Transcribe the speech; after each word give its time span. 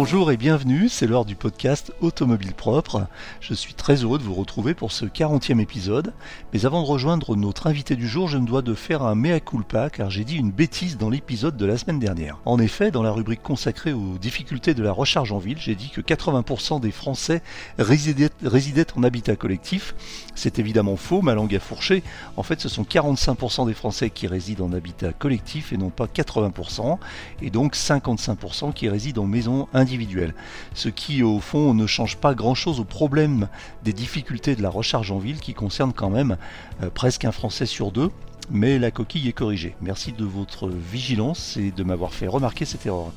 Bonjour 0.00 0.30
et 0.30 0.36
bienvenue, 0.36 0.88
c'est 0.88 1.08
l'heure 1.08 1.24
du 1.24 1.34
podcast 1.34 1.92
Automobile 2.00 2.54
Propre. 2.54 3.08
Je 3.40 3.52
suis 3.52 3.74
très 3.74 3.96
heureux 3.96 4.20
de 4.20 4.22
vous 4.22 4.34
retrouver 4.34 4.72
pour 4.72 4.92
ce 4.92 5.04
40e 5.04 5.58
épisode, 5.58 6.12
mais 6.52 6.66
avant 6.66 6.82
de 6.82 6.86
rejoindre 6.86 7.34
notre 7.34 7.66
invité 7.66 7.96
du 7.96 8.06
jour, 8.06 8.28
je 8.28 8.38
me 8.38 8.46
dois 8.46 8.62
de 8.62 8.74
faire 8.74 9.02
un 9.02 9.16
mea 9.16 9.40
culpa 9.40 9.90
car 9.90 10.08
j'ai 10.08 10.22
dit 10.22 10.36
une 10.36 10.52
bêtise 10.52 10.98
dans 10.98 11.10
l'épisode 11.10 11.56
de 11.56 11.66
la 11.66 11.76
semaine 11.76 11.98
dernière. 11.98 12.38
En 12.44 12.60
effet, 12.60 12.92
dans 12.92 13.02
la 13.02 13.10
rubrique 13.10 13.42
consacrée 13.42 13.92
aux 13.92 14.18
difficultés 14.18 14.72
de 14.72 14.84
la 14.84 14.92
recharge 14.92 15.32
en 15.32 15.38
ville, 15.38 15.58
j'ai 15.58 15.74
dit 15.74 15.90
que 15.90 16.00
80% 16.00 16.78
des 16.78 16.92
Français 16.92 17.42
résidaient, 17.76 18.30
en 18.94 19.02
habitat 19.02 19.34
collectif. 19.34 19.96
C'est 20.36 20.60
évidemment 20.60 20.96
faux, 20.96 21.22
ma 21.22 21.34
langue 21.34 21.56
a 21.56 21.60
fourché. 21.60 22.04
En 22.36 22.44
fait, 22.44 22.60
ce 22.60 22.68
sont 22.68 22.84
45% 22.84 23.66
des 23.66 23.74
Français 23.74 24.10
qui 24.10 24.28
résident 24.28 24.66
en 24.66 24.72
habitat 24.72 25.12
collectif 25.12 25.72
et 25.72 25.76
non 25.76 25.90
pas 25.90 26.06
80%, 26.06 26.98
et 27.42 27.50
donc 27.50 27.74
55% 27.74 28.72
qui 28.72 28.88
résident 28.88 29.24
en 29.24 29.26
maison 29.26 29.66
individuelle. 29.74 29.87
Ce 30.74 30.88
qui, 30.88 31.22
au 31.22 31.40
fond, 31.40 31.74
ne 31.74 31.86
change 31.86 32.16
pas 32.16 32.34
grand-chose 32.34 32.80
au 32.80 32.84
problème 32.84 33.48
des 33.84 33.92
difficultés 33.92 34.56
de 34.56 34.62
la 34.62 34.70
recharge 34.70 35.10
en 35.10 35.18
ville 35.18 35.40
qui 35.40 35.54
concerne 35.54 35.92
quand 35.92 36.10
même 36.10 36.36
euh, 36.82 36.90
presque 36.90 37.24
un 37.24 37.32
Français 37.32 37.66
sur 37.66 37.90
deux. 37.92 38.10
Mais 38.50 38.78
la 38.78 38.90
coquille 38.90 39.28
est 39.28 39.32
corrigée. 39.32 39.74
Merci 39.82 40.12
de 40.12 40.24
votre 40.24 40.68
vigilance 40.68 41.58
et 41.58 41.70
de 41.70 41.82
m'avoir 41.82 42.14
fait 42.14 42.26
remarquer 42.26 42.64
cette 42.64 42.86
erreur. 42.86 43.12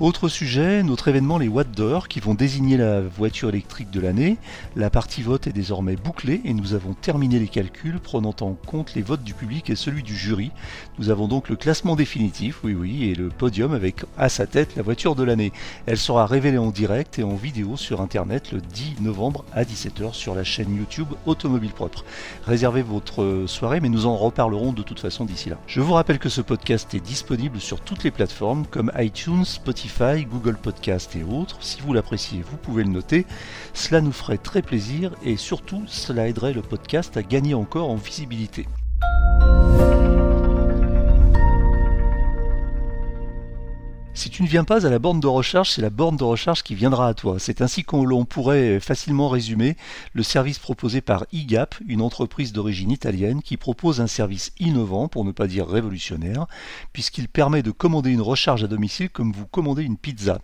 Autre 0.00 0.30
sujet, 0.30 0.82
notre 0.82 1.08
événement 1.08 1.36
les 1.36 1.46
Watt 1.46 1.70
d'Or 1.70 2.08
qui 2.08 2.20
vont 2.20 2.32
désigner 2.32 2.78
la 2.78 3.02
voiture 3.02 3.50
électrique 3.50 3.90
de 3.90 4.00
l'année. 4.00 4.38
La 4.74 4.88
partie 4.88 5.20
vote 5.20 5.46
est 5.46 5.52
désormais 5.52 5.94
bouclée 5.94 6.40
et 6.46 6.54
nous 6.54 6.72
avons 6.72 6.94
terminé 6.94 7.38
les 7.38 7.48
calculs 7.48 8.00
prenant 8.00 8.34
en 8.40 8.54
compte 8.54 8.94
les 8.94 9.02
votes 9.02 9.22
du 9.22 9.34
public 9.34 9.68
et 9.68 9.76
celui 9.76 10.02
du 10.02 10.16
jury. 10.16 10.52
Nous 10.98 11.10
avons 11.10 11.28
donc 11.28 11.50
le 11.50 11.56
classement 11.56 11.96
définitif, 11.96 12.64
oui 12.64 12.72
oui, 12.72 13.10
et 13.10 13.14
le 13.14 13.28
podium 13.28 13.74
avec 13.74 14.06
à 14.16 14.30
sa 14.30 14.46
tête 14.46 14.74
la 14.74 14.82
voiture 14.82 15.14
de 15.14 15.22
l'année. 15.22 15.52
Elle 15.84 15.98
sera 15.98 16.24
révélée 16.24 16.56
en 16.56 16.70
direct 16.70 17.18
et 17.18 17.22
en 17.22 17.34
vidéo 17.34 17.76
sur 17.76 18.00
internet 18.00 18.52
le 18.52 18.62
10 18.62 19.02
novembre 19.02 19.44
à 19.52 19.64
17h 19.64 20.14
sur 20.14 20.34
la 20.34 20.44
chaîne 20.44 20.74
YouTube 20.74 21.08
Automobile 21.26 21.72
Propre. 21.72 22.06
Réservez 22.46 22.80
votre 22.80 23.44
soirée 23.46 23.80
mais 23.80 23.90
nous 23.90 24.06
en 24.06 24.16
reparlerons 24.16 24.72
de 24.72 24.82
toute 24.82 25.00
façon 25.00 25.26
d'ici 25.26 25.50
là. 25.50 25.58
Je 25.66 25.82
vous 25.82 25.92
rappelle 25.92 26.18
que 26.18 26.30
ce 26.30 26.40
podcast 26.40 26.94
est 26.94 27.00
disponible 27.00 27.60
sur 27.60 27.80
toutes 27.80 28.02
les 28.02 28.10
plateformes 28.10 28.64
comme 28.64 28.90
iTunes, 28.96 29.44
Spotify, 29.44 29.89
Google 29.98 30.56
Podcast 30.56 31.14
et 31.16 31.22
autres. 31.22 31.58
Si 31.60 31.80
vous 31.80 31.92
l'appréciez, 31.92 32.42
vous 32.42 32.56
pouvez 32.56 32.84
le 32.84 32.90
noter. 32.90 33.26
Cela 33.74 34.00
nous 34.00 34.12
ferait 34.12 34.38
très 34.38 34.62
plaisir 34.62 35.12
et 35.24 35.36
surtout, 35.36 35.82
cela 35.86 36.26
aiderait 36.28 36.52
le 36.52 36.62
podcast 36.62 37.16
à 37.16 37.22
gagner 37.22 37.54
encore 37.54 37.90
en 37.90 37.96
visibilité. 37.96 38.66
Si 44.12 44.28
tu 44.28 44.42
ne 44.42 44.48
viens 44.48 44.64
pas 44.64 44.86
à 44.86 44.90
la 44.90 44.98
borne 44.98 45.20
de 45.20 45.28
recharge, 45.28 45.70
c'est 45.70 45.80
la 45.80 45.88
borne 45.88 46.16
de 46.16 46.24
recharge 46.24 46.62
qui 46.62 46.74
viendra 46.74 47.08
à 47.08 47.14
toi. 47.14 47.36
C'est 47.38 47.62
ainsi 47.62 47.84
qu'on 47.84 48.24
pourrait 48.24 48.80
facilement 48.80 49.28
résumer 49.28 49.76
le 50.12 50.24
service 50.24 50.58
proposé 50.58 51.00
par 51.00 51.24
eGap, 51.32 51.76
une 51.86 52.02
entreprise 52.02 52.52
d'origine 52.52 52.90
italienne 52.90 53.40
qui 53.40 53.56
propose 53.56 54.00
un 54.00 54.08
service 54.08 54.52
innovant, 54.58 55.06
pour 55.08 55.24
ne 55.24 55.32
pas 55.32 55.46
dire 55.46 55.68
révolutionnaire, 55.68 56.46
puisqu'il 56.92 57.28
permet 57.28 57.62
de 57.62 57.70
commander 57.70 58.10
une 58.10 58.20
recharge 58.20 58.64
à 58.64 58.66
domicile 58.66 59.10
comme 59.10 59.32
vous 59.32 59.46
commandez 59.46 59.84
une 59.84 59.96
pizza. 59.96 60.40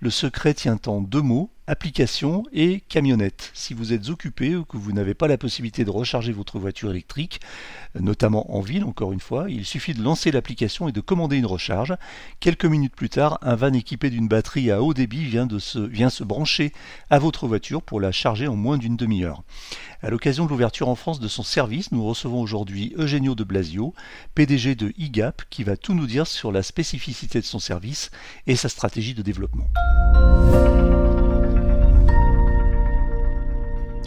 Le 0.00 0.10
secret 0.10 0.54
tient 0.54 0.80
en 0.86 1.00
deux 1.00 1.22
mots, 1.22 1.50
application 1.66 2.42
et 2.52 2.80
camionnette. 2.88 3.50
Si 3.54 3.72
vous 3.72 3.92
êtes 3.92 4.08
occupé 4.08 4.56
ou 4.56 4.64
que 4.64 4.76
vous 4.76 4.92
n'avez 4.92 5.14
pas 5.14 5.28
la 5.28 5.38
possibilité 5.38 5.84
de 5.84 5.90
recharger 5.90 6.32
votre 6.32 6.58
voiture 6.58 6.90
électrique, 6.90 7.40
notamment 7.98 8.56
en 8.56 8.60
ville 8.60 8.84
encore 8.84 9.12
une 9.12 9.20
fois, 9.20 9.46
il 9.48 9.64
suffit 9.64 9.94
de 9.94 10.02
lancer 10.02 10.30
l'application 10.30 10.88
et 10.88 10.92
de 10.92 11.00
commander 11.00 11.36
une 11.36 11.46
recharge. 11.46 11.94
Quelques 12.40 12.64
minutes 12.64 12.96
plus 12.96 13.08
tard, 13.10 13.38
un 13.42 13.54
van 13.54 13.72
équipé 13.72 14.10
d'une 14.10 14.28
batterie 14.28 14.70
à 14.70 14.82
haut 14.82 14.94
débit 14.94 15.24
vient, 15.24 15.48
se 15.48 16.24
brancher 16.24 16.72
à 17.10 17.18
votre 17.18 17.46
voiture 17.46 17.82
pour 17.82 18.00
la 18.00 18.12
charger 18.12 18.48
en 18.48 18.56
moins 18.56 18.78
d'une 18.78 18.96
demi-heure. 18.96 19.42
À 20.02 20.10
l'occasion 20.10 20.46
de 20.46 20.50
l'ouverture 20.50 20.88
en 20.88 20.96
France 20.96 21.20
de 21.20 21.28
son 21.28 21.44
service, 21.44 21.92
nous 21.92 22.04
recevons 22.04 22.40
aujourd'hui 22.40 22.92
Eugenio 22.98 23.36
de 23.36 23.44
Blasio, 23.44 23.94
PDG 24.34 24.74
de 24.74 24.92
IGAP, 24.98 25.42
qui 25.48 25.62
va 25.62 25.76
tout 25.76 25.94
nous 25.94 26.06
dire 26.06 26.26
sur 26.26 26.50
la 26.50 26.64
spécificité 26.64 27.40
de 27.40 27.46
son 27.46 27.60
service 27.60 28.10
et 28.48 28.56
sa 28.56 28.68
stratégie 28.68 29.14
de 29.14 29.22
développement. 29.22 29.68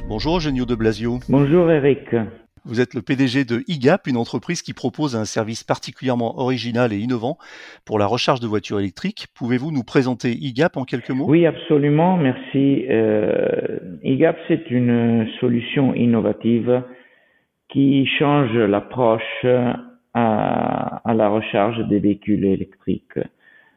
Bonjour 0.07 0.39
Genio 0.39 0.65
de 0.65 0.75
Blasio. 0.75 1.17
Bonjour 1.29 1.71
Eric. 1.71 2.15
Vous 2.63 2.79
êtes 2.79 2.93
le 2.93 3.01
PDG 3.01 3.43
de 3.43 3.63
IGAP, 3.67 4.05
une 4.05 4.17
entreprise 4.17 4.61
qui 4.61 4.73
propose 4.73 5.15
un 5.15 5.25
service 5.25 5.63
particulièrement 5.63 6.39
original 6.39 6.93
et 6.93 6.97
innovant 6.97 7.37
pour 7.85 7.97
la 7.97 8.05
recharge 8.05 8.39
de 8.39 8.45
voitures 8.45 8.79
électriques. 8.79 9.27
Pouvez-vous 9.35 9.71
nous 9.71 9.83
présenter 9.83 10.31
IGAP 10.31 10.77
en 10.77 10.83
quelques 10.83 11.09
mots? 11.09 11.25
Oui, 11.27 11.47
absolument. 11.47 12.17
Merci. 12.17 12.85
Euh, 12.87 13.79
IGAP, 14.03 14.37
c'est 14.47 14.69
une 14.69 15.27
solution 15.39 15.95
innovative 15.95 16.83
qui 17.69 18.05
change 18.19 18.55
l'approche 18.55 19.45
à, 20.13 21.01
à 21.03 21.13
la 21.15 21.29
recharge 21.29 21.79
des 21.87 21.97
véhicules 21.97 22.45
électriques. 22.45 23.19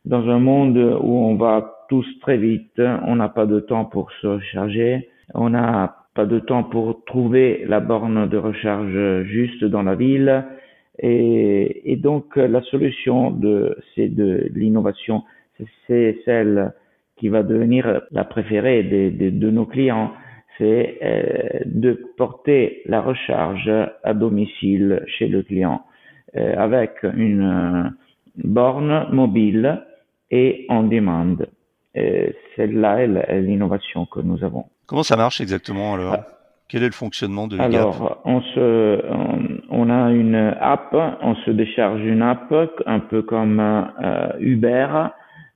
Dans 0.04 0.28
un 0.28 0.38
monde 0.38 0.76
où 0.76 1.24
on 1.24 1.36
va 1.36 1.86
tous 1.88 2.06
très 2.20 2.36
vite, 2.36 2.80
on 3.06 3.16
n'a 3.16 3.30
pas 3.30 3.46
de 3.46 3.60
temps 3.60 3.86
pour 3.86 4.10
se 4.20 4.26
recharger, 4.26 5.08
on 5.34 5.54
a 5.54 6.07
pas 6.18 6.26
de 6.26 6.40
temps 6.40 6.64
pour 6.64 7.04
trouver 7.04 7.64
la 7.68 7.78
borne 7.78 8.28
de 8.28 8.36
recharge 8.36 9.22
juste 9.26 9.64
dans 9.64 9.84
la 9.84 9.94
ville. 9.94 10.44
Et, 10.98 11.96
donc 12.02 12.34
la 12.34 12.60
solution 12.62 13.30
de 13.30 13.76
c'est 13.94 14.08
de 14.08 14.50
l'innovation, 14.52 15.22
c'est 15.86 16.18
celle 16.24 16.72
qui 17.18 17.28
va 17.28 17.44
devenir 17.44 18.02
la 18.10 18.24
préférée 18.24 18.82
de, 18.82 19.50
nos 19.50 19.64
clients, 19.64 20.10
c'est 20.56 20.98
euh, 21.02 21.60
de 21.66 21.92
porter 22.16 22.82
la 22.86 23.00
recharge 23.00 23.70
à 24.02 24.12
domicile 24.12 25.04
chez 25.06 25.28
le 25.28 25.44
client 25.44 25.82
euh, 26.36 26.56
avec 26.58 27.04
une 27.04 27.42
euh, 27.42 27.90
borne 28.42 29.06
mobile 29.12 29.84
et 30.32 30.66
en 30.68 30.82
demande. 30.82 31.46
Celle-là 32.56 33.02
est 33.02 33.40
l'innovation 33.40 34.04
que 34.06 34.18
nous 34.20 34.42
avons. 34.42 34.66
Comment 34.88 35.02
ça 35.02 35.16
marche 35.16 35.40
exactement 35.40 35.94
alors 35.94 36.14
ah. 36.14 36.26
Quel 36.68 36.82
est 36.82 36.86
le 36.86 36.92
fonctionnement 36.92 37.46
de 37.48 37.58
Alors, 37.58 38.20
on, 38.26 38.42
se, 38.42 39.00
on, 39.70 39.88
a 39.88 40.10
une 40.12 40.34
app, 40.60 40.94
on 41.22 41.34
se 41.36 41.50
décharge 41.50 42.02
une 42.02 42.20
app, 42.20 42.52
un 42.84 43.00
peu 43.00 43.22
comme 43.22 43.58
euh, 43.58 44.28
Uber, 44.38 44.86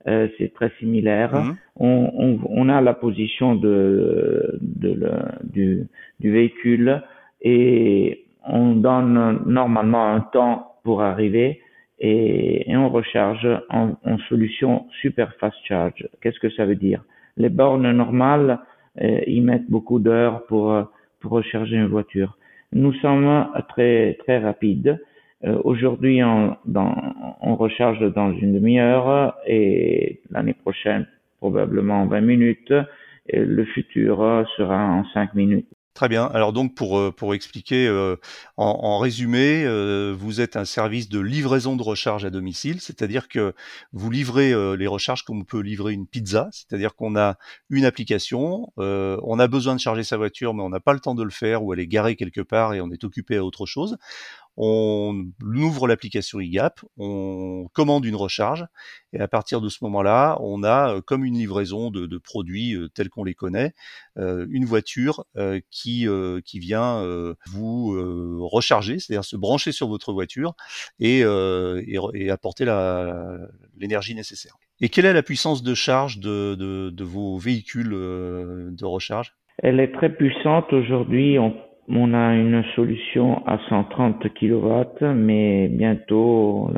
euh, 0.07 0.27
c'est 0.37 0.53
très 0.55 0.71
similaire. 0.79 1.35
Mhm. 1.35 1.55
On, 1.79 2.11
on, 2.15 2.39
on, 2.49 2.69
a 2.69 2.81
la 2.81 2.95
position 2.95 3.53
de, 3.53 4.57
de 4.61 4.91
le, 4.91 5.11
du, 5.43 5.87
du, 6.19 6.31
véhicule 6.31 7.03
et 7.41 8.25
on 8.47 8.73
donne 8.73 9.43
normalement 9.45 10.13
un 10.13 10.21
temps 10.21 10.73
pour 10.83 11.03
arriver 11.03 11.61
et, 11.99 12.71
et 12.71 12.75
on 12.75 12.89
recharge 12.89 13.47
en, 13.69 13.91
en, 14.03 14.17
solution 14.29 14.87
super 15.01 15.31
fast 15.39 15.57
charge. 15.63 16.07
Qu'est-ce 16.21 16.39
que 16.39 16.49
ça 16.49 16.65
veut 16.65 16.75
dire? 16.75 17.03
Les 17.37 17.49
bornes 17.49 17.91
normales 17.91 18.59
ils 19.01 19.41
mettent 19.41 19.69
beaucoup 19.69 19.99
d'heures 19.99 20.45
pour, 20.45 20.71
euh, 20.71 20.83
pour 21.19 21.31
recharger 21.31 21.75
une 21.75 21.87
voiture. 21.87 22.37
Nous 22.71 22.93
sommes 22.93 23.47
très, 23.69 24.17
très 24.19 24.39
rapides. 24.39 24.99
Euh, 25.45 25.59
aujourd'hui, 25.63 26.23
on, 26.23 26.57
on 27.41 27.55
recharge 27.55 27.99
dans 28.13 28.31
une 28.31 28.53
demi-heure 28.53 29.35
et 29.45 30.21
l'année 30.31 30.53
prochaine, 30.53 31.07
probablement 31.39 32.03
en 32.03 32.07
20 32.07 32.21
minutes. 32.21 32.73
Et 33.27 33.39
le 33.39 33.63
futur 33.65 34.45
sera 34.57 34.85
en 34.85 35.05
5 35.13 35.33
minutes. 35.33 35.72
Très 35.93 36.09
bien. 36.09 36.25
Alors 36.33 36.53
donc 36.53 36.73
pour, 36.73 36.97
euh, 36.97 37.11
pour 37.11 37.35
expliquer 37.35 37.87
euh, 37.87 38.15
en, 38.57 38.97
résumé, 38.97 39.63
euh, 39.63 40.11
vous 40.17 40.41
êtes 40.41 40.55
un 40.55 40.65
service 40.65 41.07
de 41.07 41.19
livraison 41.19 41.75
de 41.75 41.83
recharge 41.83 42.25
à 42.25 42.31
domicile, 42.31 42.81
c'est-à-dire 42.81 43.27
que 43.27 43.53
vous 43.91 44.09
livrez 44.09 44.53
les 44.75 44.87
recharges 44.87 45.23
comme 45.23 45.41
on 45.41 45.43
peut 45.43 45.59
livrer 45.59 45.93
une 45.93 46.07
pizza, 46.07 46.49
c'est-à-dire 46.51 46.95
qu'on 46.95 47.15
a 47.15 47.35
une 47.69 47.85
application, 47.85 48.71
on 48.77 49.39
a 49.39 49.47
besoin 49.47 49.75
de 49.75 49.79
charger 49.79 50.03
sa 50.03 50.17
voiture 50.17 50.53
mais 50.55 50.63
on 50.63 50.69
n'a 50.69 50.79
pas 50.79 50.93
le 50.93 50.99
temps 50.99 51.13
de 51.15 51.23
le 51.23 51.29
faire 51.29 51.63
ou 51.63 51.73
elle 51.73 51.79
est 51.79 51.87
garée 51.87 52.15
quelque 52.15 52.41
part 52.41 52.73
et 52.73 52.81
on 52.81 52.89
est 52.89 53.03
occupé 53.03 53.37
à 53.37 53.43
autre 53.45 53.65
chose 53.65 53.97
on 54.57 55.31
ouvre 55.41 55.87
l'application 55.87 56.39
IGAP, 56.39 56.81
on 56.97 57.67
commande 57.73 58.05
une 58.05 58.15
recharge, 58.15 58.65
et 59.11 59.19
à 59.19 59.27
partir 59.27 59.61
de 59.61 59.69
ce 59.69 59.79
moment-là, 59.83 60.37
on 60.41 60.63
a, 60.63 60.95
euh, 60.95 61.01
comme 61.01 61.25
une 61.25 61.37
livraison 61.37 61.89
de, 61.89 62.17
produits 62.17 62.75
euh, 62.75 62.89
tels 62.89 63.09
qu'on 63.09 63.23
les 63.23 63.33
connaît, 63.33 63.73
euh, 64.17 64.45
une 64.49 64.65
voiture 64.65 65.25
qui, 65.71 66.07
qui 66.45 66.59
vient 66.59 67.03
vous 67.47 68.47
recharger, 68.47 68.99
c'est-à-dire 68.99 69.25
se 69.25 69.35
brancher 69.35 69.71
sur 69.71 69.87
votre 69.87 70.13
voiture 70.13 70.53
et, 70.99 71.23
apporter 72.29 72.65
l'énergie 73.77 74.15
nécessaire. 74.15 74.55
Et 74.81 74.89
quelle 74.89 75.05
est 75.05 75.13
la 75.13 75.23
puissance 75.23 75.63
de 75.63 75.73
charge 75.73 76.19
de, 76.19 76.55
de 76.55 77.03
vos 77.03 77.37
véhicules 77.37 77.89
de 77.89 78.85
recharge? 78.85 79.35
Elle 79.61 79.79
est 79.79 79.91
très 79.91 80.13
puissante 80.13 80.71
aujourd'hui. 80.73 81.37
On 81.89 82.13
a 82.13 82.35
une 82.35 82.63
solution 82.75 83.45
à 83.45 83.59
130 83.69 84.33
kW, 84.33 85.05
mais 85.15 85.67
bientôt, 85.67 86.69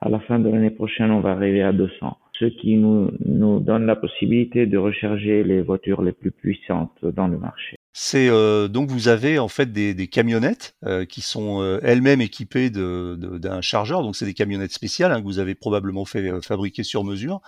à 0.00 0.08
la 0.08 0.18
fin 0.20 0.38
de 0.38 0.48
l'année 0.48 0.70
prochaine, 0.70 1.10
on 1.10 1.20
va 1.20 1.30
arriver 1.32 1.62
à 1.62 1.72
200. 1.72 2.16
ce 2.38 2.44
qui 2.46 2.76
nous, 2.76 3.10
nous 3.24 3.60
donne 3.60 3.86
la 3.86 3.96
possibilité 3.96 4.66
de 4.66 4.76
recharger 4.76 5.42
les 5.42 5.62
voitures 5.62 6.02
les 6.02 6.12
plus 6.12 6.32
puissantes 6.32 7.04
dans 7.04 7.28
le 7.28 7.38
marché. 7.38 7.76
C'est 7.98 8.28
euh, 8.28 8.68
donc 8.68 8.90
vous 8.90 9.08
avez 9.08 9.38
en 9.38 9.48
fait 9.48 9.72
des, 9.72 9.94
des 9.94 10.06
camionnettes 10.06 10.74
euh, 10.84 11.06
qui 11.06 11.22
sont 11.22 11.62
euh, 11.62 11.80
elles-mêmes 11.82 12.20
équipées 12.20 12.68
de, 12.68 13.16
de- 13.18 13.38
d'un 13.38 13.62
chargeur, 13.62 14.02
donc 14.02 14.16
c'est 14.16 14.26
des 14.26 14.34
camionnettes 14.34 14.72
spéciales 14.74 15.12
hein, 15.12 15.20
que 15.20 15.24
vous 15.24 15.38
avez 15.38 15.54
probablement 15.54 16.04
fait 16.04 16.30
euh, 16.30 16.42
fabriquer 16.42 16.82
sur 16.82 17.04
mesure 17.04 17.40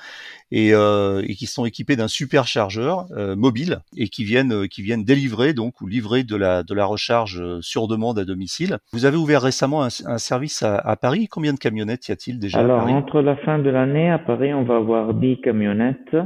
et, 0.51 0.73
euh, 0.73 1.21
et 1.27 1.35
qui 1.35 1.45
sont 1.45 1.67
équipées 1.67 1.97
d'un 1.97 2.09
superchargeur 2.09 3.05
euh, 3.15 3.37
mobile 3.37 3.81
et 3.99 4.09
qui 4.09 4.25
viennent 4.25 4.55
euh, 4.55 4.67
qui 4.69 4.81
viennent 4.81 5.05
délivrer 5.05 5.53
donc 5.53 5.83
ou 5.83 5.87
livrer 5.87 6.25
de 6.25 6.35
la 6.37 6.63
de 6.63 6.73
la 6.73 6.87
recharge 6.87 7.43
sur 7.61 7.87
demande 7.87 8.19
à 8.19 8.25
domicile. 8.25 8.79
Vous 8.95 9.05
avez 9.05 9.19
ouvert 9.19 9.43
récemment 9.43 9.85
un, 9.85 9.89
un 10.07 10.19
service 10.19 10.63
à, 10.63 10.77
à 10.79 10.97
Paris. 10.97 11.29
Combien 11.29 11.53
de 11.53 11.59
camionnettes 11.59 12.09
y 12.09 12.13
a-t-il 12.13 12.39
déjà 12.39 12.63
à 12.63 12.63
Alors, 12.63 12.79
Paris? 12.79 12.95
entre 12.95 13.21
la 13.21 13.37
fin 13.37 13.59
de 13.59 13.69
l'année, 13.69 14.11
à 14.11 14.19
Paris, 14.19 14.55
on 14.55 14.65
va 14.65 14.77
avoir 14.77 15.13
10 15.13 15.43
camionnettes. 15.43 16.17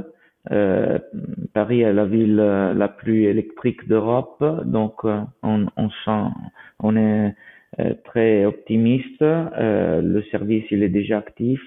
Euh, 0.51 0.99
Paris 1.55 1.83
est 1.83 1.93
la 1.93 2.05
ville 2.05 2.41
euh, 2.41 2.75
la 2.75 2.89
plus 2.89 3.25
électrique 3.25 3.87
d'Europe, 3.87 4.43
donc 4.65 5.05
euh, 5.05 5.21
on, 5.43 5.67
on, 5.77 5.89
sent, 6.05 6.31
on 6.81 6.97
est 6.97 7.35
très 8.05 8.45
optimiste. 8.45 9.23
Euh, 9.23 10.03
le 10.03 10.23
service, 10.31 10.65
il 10.71 10.83
est 10.83 10.89
déjà 10.89 11.19
actif 11.19 11.61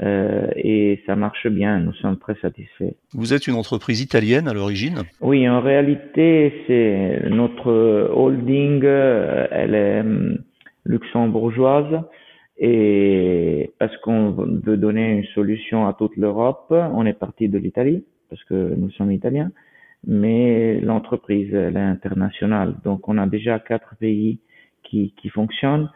euh, 0.00 0.46
et 0.56 1.02
ça 1.06 1.16
marche 1.16 1.48
bien. 1.48 1.80
Nous 1.80 1.92
sommes 1.94 2.18
très 2.18 2.36
satisfaits. 2.36 2.94
Vous 3.12 3.34
êtes 3.34 3.46
une 3.46 3.56
entreprise 3.56 4.00
italienne 4.00 4.48
à 4.48 4.54
l'origine? 4.54 5.02
Oui, 5.20 5.48
en 5.48 5.60
réalité, 5.60 6.54
c'est 6.66 7.28
notre 7.28 8.10
holding, 8.14 8.84
elle 8.84 9.74
est 9.74 10.00
hum, 10.00 10.38
luxembourgeoise 10.84 12.00
et 12.58 13.72
parce 13.78 13.96
qu'on 13.98 14.30
veut 14.30 14.76
donner 14.76 15.18
une 15.18 15.24
solution 15.34 15.86
à 15.86 15.94
toute 15.94 16.16
l'Europe, 16.16 16.66
on 16.70 17.06
est 17.06 17.18
parti 17.18 17.48
de 17.48 17.58
l'Italie 17.58 18.04
parce 18.30 18.42
que 18.44 18.74
nous 18.76 18.90
sommes 18.90 19.12
italiens, 19.12 19.50
mais 20.06 20.80
l'entreprise 20.80 21.52
elle 21.54 21.76
est 21.76 21.80
internationale, 21.80 22.74
donc 22.84 23.08
on 23.08 23.16
a 23.18 23.26
déjà 23.26 23.58
quatre 23.58 23.96
pays 23.96 24.40
qui, 24.82 25.14
qui 25.20 25.28
fonctionnent 25.28 25.90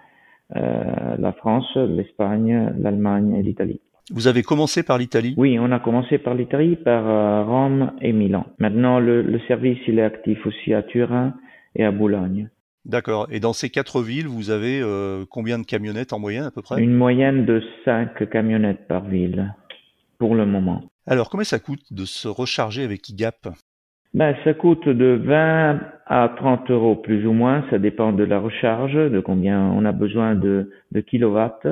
euh, 0.57 1.17
la 1.19 1.33
France, 1.33 1.77
l'Espagne, 1.77 2.73
l'Allemagne 2.79 3.35
et 3.35 3.43
l'Italie. 3.43 3.81
Vous 4.11 4.27
avez 4.27 4.43
commencé 4.43 4.83
par 4.83 4.99
l'Italie? 4.99 5.35
Oui, 5.37 5.59
on 5.59 5.71
a 5.73 5.79
commencé 5.79 6.19
par 6.19 6.35
l'Italie, 6.35 6.77
par 6.77 7.09
euh, 7.09 7.45
Rome 7.45 7.93
et 8.01 8.13
Milan. 8.13 8.45
Maintenant, 8.59 8.99
le, 8.99 9.23
le 9.23 9.39
service 9.49 9.79
il 9.87 9.99
est 9.99 10.03
actif 10.03 10.45
aussi 10.47 10.75
à 10.75 10.83
Turin 10.83 11.35
et 11.75 11.85
à 11.85 11.91
Boulogne. 11.91 12.51
D'accord. 12.85 13.29
Et 13.31 13.39
dans 13.39 13.53
ces 13.53 13.71
quatre 13.71 14.03
villes, 14.03 14.27
vous 14.27 14.51
avez 14.51 14.81
euh, 14.83 15.25
combien 15.31 15.59
de 15.59 15.65
camionnettes 15.65 16.13
en 16.13 16.19
moyenne 16.19 16.45
à 16.45 16.51
peu 16.51 16.63
près? 16.63 16.83
Une 16.83 16.95
moyenne 16.95 17.45
de 17.45 17.63
5 17.85 18.29
camionnettes 18.29 18.89
par 18.89 19.05
ville 19.05 19.55
pour 20.19 20.35
le 20.35 20.47
moment. 20.47 20.83
Alors, 21.07 21.31
combien 21.31 21.45
ça 21.45 21.59
coûte 21.59 21.93
de 21.93 22.05
se 22.05 22.29
recharger 22.29 22.83
avec 22.85 23.09
IGAP? 23.09 23.49
Ben, 24.15 24.35
ça 24.45 24.53
coûte 24.53 24.89
de 24.89 25.21
20 25.25 25.81
à 26.07 26.35
30 26.37 26.71
euros 26.71 26.97
plus 26.97 27.27
ou 27.27 27.33
moins. 27.33 27.65
Ça 27.71 27.79
dépend 27.79 28.13
de 28.13 28.25
la 28.25 28.41
recharge, 28.41 28.95
de 28.95 29.21
combien 29.21 29.61
on 29.61 29.85
a 29.85 29.93
besoin 29.93 30.35
de, 30.35 30.71
de 30.91 31.01
kilowatts. 31.01 31.67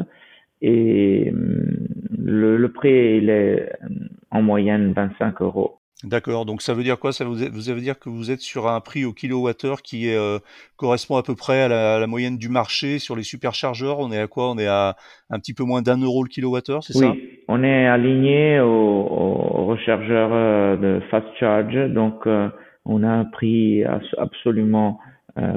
Et 0.63 1.31
hum, 1.33 1.89
le, 2.19 2.57
le 2.57 2.73
prix, 2.73 3.19
il 3.19 3.31
est 3.31 3.73
hum, 3.83 4.09
en 4.31 4.43
moyenne 4.43 4.93
25 4.93 5.43
euros. 5.43 5.80
D'accord. 6.03 6.47
Donc, 6.47 6.63
ça 6.63 6.73
veut 6.73 6.83
dire 6.83 6.99
quoi? 6.99 7.13
Ça 7.13 7.25
vous, 7.27 7.35
vous 7.35 7.75
veut 7.75 7.81
dire 7.81 7.99
que 7.99 8.09
vous 8.09 8.31
êtes 8.31 8.41
sur 8.41 8.69
un 8.69 8.81
prix 8.81 9.05
au 9.05 9.13
kilowattheure 9.13 9.83
qui 9.83 10.09
est, 10.09 10.17
euh, 10.17 10.39
correspond 10.77 11.17
à 11.17 11.23
peu 11.23 11.35
près 11.35 11.61
à 11.61 11.69
la, 11.69 11.97
à 11.97 11.99
la 11.99 12.07
moyenne 12.07 12.39
du 12.39 12.49
marché 12.49 12.99
sur 12.99 13.17
les 13.17 13.23
superchargeurs? 13.23 13.99
On 13.99 14.11
est 14.11 14.19
à 14.19 14.27
quoi? 14.27 14.51
On 14.51 14.57
est 14.57 14.67
à 14.67 14.97
un 15.29 15.39
petit 15.39 15.53
peu 15.53 15.65
moins 15.65 15.83
d'un 15.83 15.99
euro 15.99 16.23
le 16.23 16.29
kilowattheure, 16.29 16.83
c'est 16.83 16.95
ça? 16.95 17.11
Oui, 17.11 17.41
on 17.49 17.63
est 17.63 17.87
aligné 17.87 18.61
au, 18.61 18.67
au 18.69 19.67
rechargeur 19.67 20.31
euh, 20.33 20.77
de 20.77 21.03
fast 21.11 21.27
charge, 21.39 21.93
donc 21.93 22.27
euh, 22.27 22.49
on 22.87 23.03
a 23.03 23.11
un 23.11 23.25
prix 23.25 23.85
absolument 24.17 24.99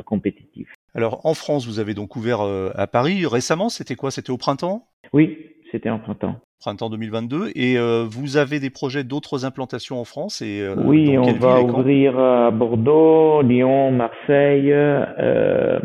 compétitif. 0.06 0.68
Alors, 0.94 1.26
en 1.26 1.34
France, 1.34 1.66
vous 1.66 1.80
avez 1.80 1.94
donc 1.96 2.16
ouvert 2.16 2.42
à 2.76 2.88
Paris 2.88 3.26
récemment. 3.26 3.70
C'était 3.70 3.96
quoi? 3.96 4.12
C'était 4.12 4.30
au 4.30 4.38
printemps? 4.38 4.88
Oui, 5.14 5.38
c'était 5.72 5.90
en 5.90 5.98
printemps. 5.98 6.36
Printemps 6.64 6.90
2022. 6.90 7.52
Et 7.56 7.78
euh, 7.78 8.06
vous 8.10 8.38
avez 8.38 8.62
des 8.62 8.70
projets 8.70 9.04
d'autres 9.04 9.44
implantations 9.44 10.00
en 10.00 10.06
France 10.06 10.42
et 10.42 10.62
euh, 10.62 10.76
Oui, 10.86 11.18
on 11.18 11.34
va 11.34 11.62
ouvrir 11.62 12.18
à 12.18 12.52
Bordeaux, 12.52 13.42
Lyon, 13.42 13.92
Marseille 13.92 14.72
euh, 14.72 15.82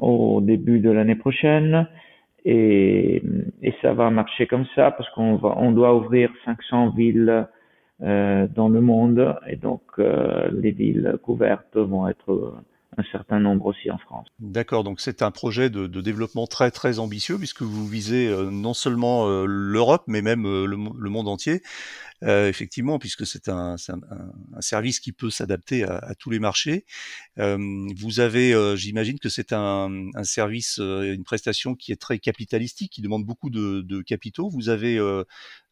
au 0.00 0.40
début 0.40 0.80
de 0.80 0.90
l'année 0.90 1.14
prochaine. 1.14 1.86
Et, 2.44 3.22
et 3.62 3.72
ça 3.80 3.92
va 3.92 4.10
marcher 4.10 4.48
comme 4.48 4.66
ça 4.74 4.90
parce 4.90 5.08
qu'on 5.10 5.36
va, 5.36 5.54
on 5.58 5.70
doit 5.70 5.94
ouvrir 5.94 6.30
500 6.44 6.90
villes 6.90 7.46
dans 8.00 8.68
le 8.68 8.80
monde 8.80 9.36
et 9.48 9.56
donc 9.56 9.80
les 9.96 10.72
villes 10.72 11.16
couvertes 11.22 11.76
vont 11.76 12.08
être 12.08 12.52
un 12.98 13.02
certain 13.12 13.38
nombre 13.40 13.66
aussi 13.66 13.90
en 13.90 13.98
France. 13.98 14.26
D'accord, 14.38 14.84
donc 14.84 15.00
c'est 15.00 15.22
un 15.22 15.30
projet 15.30 15.70
de, 15.70 15.86
de 15.86 16.00
développement 16.00 16.46
très 16.46 16.70
très 16.70 16.98
ambitieux 16.98 17.38
puisque 17.38 17.62
vous 17.62 17.86
visez 17.86 18.28
euh, 18.28 18.50
non 18.50 18.74
seulement 18.74 19.28
euh, 19.28 19.44
l'Europe 19.46 20.04
mais 20.06 20.22
même 20.22 20.46
euh, 20.46 20.66
le, 20.66 20.76
mo- 20.76 20.94
le 20.98 21.10
monde 21.10 21.28
entier. 21.28 21.62
Euh, 22.22 22.48
effectivement, 22.48 22.98
puisque 22.98 23.26
c'est 23.26 23.48
un, 23.48 23.74
un, 23.88 23.94
un- 23.94 24.60
service 24.60 25.00
qui 25.00 25.12
peut 25.12 25.28
s'adapter 25.30 25.84
à, 25.84 25.96
à 25.98 26.14
tous 26.14 26.30
les 26.30 26.38
marchés. 26.38 26.84
Euh, 27.38 27.58
vous 27.98 28.20
avez, 28.20 28.54
euh, 28.54 28.74
j'imagine 28.74 29.18
que 29.18 29.28
c'est 29.28 29.52
un, 29.52 29.90
un 30.14 30.24
service, 30.24 30.78
euh, 30.80 31.12
une 31.14 31.24
prestation 31.24 31.74
qui 31.74 31.92
est 31.92 32.00
très 32.00 32.18
capitalistique, 32.18 32.90
qui 32.92 33.02
demande 33.02 33.24
beaucoup 33.26 33.50
de, 33.50 33.82
de 33.82 34.00
capitaux. 34.00 34.48
Vous 34.48 34.70
avez 34.70 34.98
euh, 34.98 35.24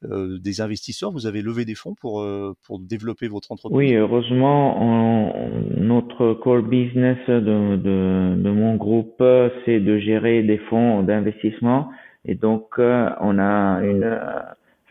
euh, 0.05 0.39
des 0.39 0.61
investisseurs, 0.61 1.13
vous 1.13 1.27
avez 1.27 1.41
levé 1.41 1.65
des 1.65 1.75
fonds 1.75 1.95
pour 1.95 2.27
pour 2.67 2.79
développer 2.79 3.27
votre 3.27 3.51
entreprise? 3.53 3.79
Oui, 3.79 3.95
heureusement, 3.95 4.83
on- 4.83 5.63
notre 5.81 6.35
core 6.35 6.63
business 6.63 7.19
de, 7.29 7.77
de, 7.77 8.35
de 8.43 8.51
mon 8.51 8.77
groupe, 8.77 9.23
c'est 9.65 9.81
de 9.81 9.99
gérer 9.99 10.43
des 10.43 10.59
fonds 10.69 11.03
d'investissement 11.03 11.91
et 12.27 12.35
donc 12.35 12.75
on 12.79 13.39
a 13.39 13.81
une 13.83 14.19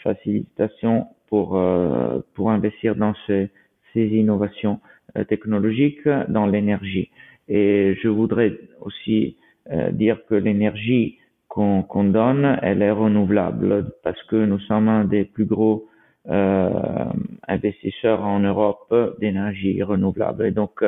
facilitation 0.04 1.08
pour, 1.34 1.58
euh, 1.58 2.20
pour 2.36 2.52
investir 2.52 2.96
dans 2.96 3.16
ces, 3.26 3.50
ces 3.92 4.06
innovations 4.06 4.80
euh, 5.18 5.24
technologiques 5.24 6.08
dans 6.28 6.46
l'énergie. 6.46 7.10
Et 7.48 7.96
je 8.04 8.08
voudrais 8.08 8.54
aussi 8.82 9.38
euh, 9.72 9.90
dire 9.90 10.20
que 10.30 10.36
l'énergie 10.36 11.18
qu'on 11.48 12.04
donne, 12.04 12.60
elle 12.62 12.84
est 12.84 12.92
renouvelable 12.92 13.94
parce 14.04 14.22
que 14.26 14.36
nous 14.36 14.60
sommes 14.60 14.88
un 14.88 15.06
des 15.06 15.26
plus 15.26 15.46
gros 15.46 15.88
investisseurs 17.48 18.22
en 18.24 18.40
Europe 18.40 18.94
d'énergie 19.20 19.82
renouvelable. 19.82 20.46
Et 20.46 20.52
donc, 20.52 20.84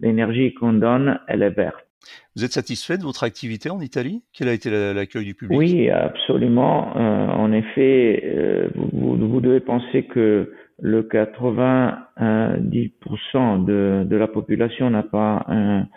l'énergie 0.00 0.52
qu'on 0.52 0.74
donne, 0.74 1.20
elle 1.26 1.42
est 1.42 1.56
verte. 1.64 1.85
Vous 2.34 2.44
êtes 2.44 2.52
satisfait 2.52 2.98
de 2.98 3.02
votre 3.02 3.24
activité 3.24 3.70
en 3.70 3.80
Italie? 3.80 4.22
Quel 4.32 4.48
a 4.48 4.52
été 4.52 4.70
la- 4.70 4.92
l'accueil 4.92 5.24
du 5.24 5.34
public? 5.34 5.58
Oui, 5.58 5.90
absolument. 5.90 6.96
Euh, 6.96 7.28
en 7.28 7.52
effet, 7.52 8.22
euh, 8.24 8.68
vous, 8.92 9.40
devez 9.40 9.60
penser 9.60 10.04
que 10.04 10.52
le 10.78 11.02
90% 11.02 13.64
de, 13.64 14.04
de 14.04 14.16
la 14.16 14.28
population 14.28 14.90
n'a 14.90 15.02
pas 15.02 15.46
un, 15.48 15.88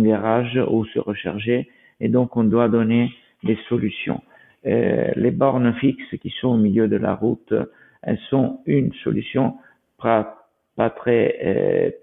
garage 0.00 0.60
où 0.68 0.84
se 0.86 0.98
recharger 0.98 1.68
et 2.00 2.08
donc 2.08 2.36
on 2.36 2.44
doit 2.44 2.68
donner 2.68 3.10
des 3.42 3.58
solutions. 3.68 4.20
Euh, 4.66 5.10
les 5.16 5.30
bornes 5.30 5.72
fixes 5.74 6.16
qui 6.20 6.30
sont 6.40 6.48
au 6.48 6.56
milieu 6.56 6.88
de 6.88 6.96
la 6.96 7.14
route, 7.14 7.54
elles 8.02 8.18
sont 8.30 8.60
une 8.66 8.92
solution 9.04 9.54
pas, 9.98 10.48
pas 10.76 10.90
très 10.90 11.94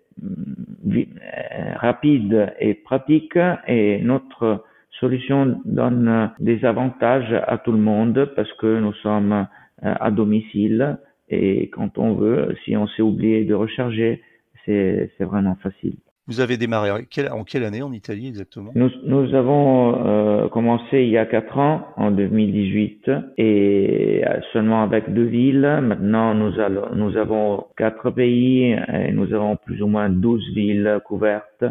rapide 1.75 2.53
et 2.60 2.74
pratique 2.74 3.38
et 3.67 4.00
notre 4.01 4.63
solution 5.00 5.60
donne 5.65 6.32
des 6.39 6.63
avantages 6.65 7.34
à 7.48 7.58
tout 7.58 7.72
le 7.72 7.77
monde 7.79 8.32
parce 8.36 8.51
que 8.53 8.79
nous 8.79 8.93
sommes 8.93 9.34
euh, 9.34 9.93
à 10.00 10.12
domicile 10.12 10.98
et 11.29 11.70
quand 11.70 11.98
on 11.98 12.13
veut, 12.13 12.55
si 12.63 12.77
on 12.77 12.88
s'est 12.88 13.01
oublié 13.01 13.43
de 13.43 13.53
recharger, 13.53 14.22
c'est 14.65 15.10
vraiment 15.20 15.55
facile. 15.55 15.98
Vous 16.27 16.39
avez 16.39 16.56
démarré 16.56 16.89
en 16.89 17.44
quelle, 17.44 17.63
année 17.65 17.82
en 17.82 17.92
Italie 17.92 18.27
exactement? 18.27 18.72
Nous, 18.75 19.36
avons 19.36 20.06
euh, 20.06 20.48
commencé 20.48 21.03
il 21.03 21.10
y 21.10 21.18
a 21.18 21.25
quatre 21.25 21.58
ans, 21.58 21.88
en 21.98 22.12
2018, 22.12 23.12
et 23.38 24.24
seulement 24.53 24.84
avec 24.84 25.13
deux 25.13 25.25
villes. 25.25 25.80
Maintenant, 25.82 26.34
nous, 26.34 26.60
allons, 26.60 26.96
nous 26.96 27.18
avons 27.18 27.65
quatre 27.75 28.10
pays 28.10 28.72
et 28.72 29.12
nous 29.12 29.34
avons 29.34 29.58
plus 29.58 29.82
ou 29.82 29.88
moins 29.88 30.10
12 30.10 30.53
villes 30.56 31.01
couvertes 31.06 31.65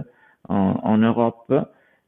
en 0.49 0.99
Europe 0.99 1.52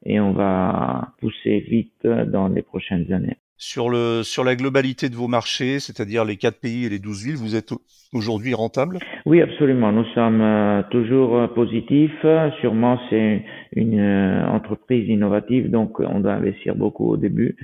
et 0.05 0.21
on 0.21 0.33
va 0.33 1.13
pousser 1.21 1.61
vite 1.61 2.07
dans 2.07 2.49
les 2.49 2.63
prochaines 2.63 3.11
années. 3.13 3.39
Sur, 3.57 3.89
le, 3.89 4.23
sur 4.23 4.45
la 4.45 4.57
globalité 4.57 5.09
de 5.09 5.15
vos 5.15 5.29
marchés, 5.29 5.79
c'est-à-dire 5.81 6.25
les 6.25 6.37
quatre 6.37 6.61
pays 6.61 6.85
et 6.85 6.89
les 6.89 6.99
12 6.99 7.25
villes, 7.25 7.37
vous 7.37 7.55
êtes 7.57 7.73
au- 7.73 7.81
aujourd'hui 8.13 8.53
rentable? 8.53 8.99
Oui, 9.27 9.41
absolument. 9.41 9.93
Nous 9.93 10.05
sommes 10.15 10.41
euh, 10.41 10.83
toujours 10.91 11.37
euh, 11.37 11.47
positifs. 11.47 12.27
Sûrement, 12.61 12.99
c'est 13.11 13.45
une 13.73 13.99
euh, 14.01 14.47
entreprise 14.49 15.09
innovative, 15.09 15.71
donc 15.71 16.01
on 16.01 16.21
doit 16.21 16.35
investir 16.35 16.75
beaucoup 16.75 17.09
au 17.11 17.17
début. 17.17 17.57